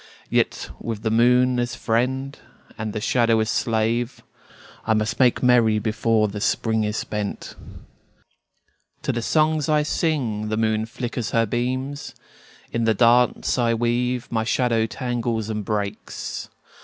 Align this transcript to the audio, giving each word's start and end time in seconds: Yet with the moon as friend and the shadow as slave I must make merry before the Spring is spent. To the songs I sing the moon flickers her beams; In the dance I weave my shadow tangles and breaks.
Yet 0.31 0.71
with 0.79 1.03
the 1.03 1.11
moon 1.11 1.59
as 1.59 1.75
friend 1.75 2.35
and 2.75 2.91
the 2.91 2.99
shadow 2.99 3.39
as 3.39 3.51
slave 3.51 4.23
I 4.87 4.95
must 4.95 5.19
make 5.19 5.43
merry 5.43 5.77
before 5.77 6.27
the 6.27 6.41
Spring 6.41 6.83
is 6.83 6.97
spent. 6.97 7.55
To 9.03 9.11
the 9.11 9.21
songs 9.21 9.69
I 9.69 9.83
sing 9.83 10.49
the 10.49 10.57
moon 10.57 10.87
flickers 10.87 11.29
her 11.37 11.45
beams; 11.45 12.15
In 12.73 12.85
the 12.85 12.95
dance 12.95 13.59
I 13.59 13.75
weave 13.75 14.27
my 14.31 14.43
shadow 14.43 14.87
tangles 14.87 15.51
and 15.51 15.63
breaks. 15.63 16.49